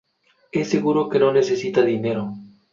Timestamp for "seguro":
0.71-1.07